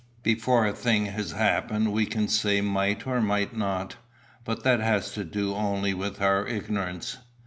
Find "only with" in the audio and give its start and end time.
5.53-6.19